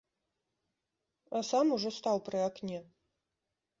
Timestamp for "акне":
2.49-2.79